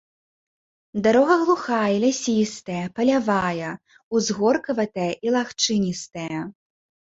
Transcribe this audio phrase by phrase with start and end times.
[1.07, 3.69] Дарога глухая, лясістая, палявая,
[4.15, 6.39] узгоркаватая і лагчыністая.